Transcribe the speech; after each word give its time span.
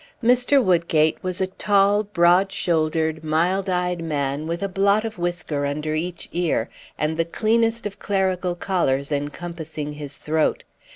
Mr. 0.23 0.63
Woodgate 0.63 1.19
was 1.21 1.41
a 1.41 1.45
tall, 1.45 2.03
broad 2.05 2.51
shouldered, 2.51 3.23
mild 3.23 3.69
eyed 3.69 4.03
man, 4.03 4.47
with 4.47 4.63
a 4.63 4.67
blot 4.67 5.05
of 5.05 5.19
whisker 5.19 5.63
under 5.63 5.93
each 5.93 6.27
ear, 6.31 6.71
and 6.97 7.17
the 7.17 7.23
cleanest 7.23 7.85
of 7.85 7.99
clerical 7.99 8.55
collars 8.55 9.11
encompassing 9.11 9.91
his 9.93 10.17
throat. 10.17 10.63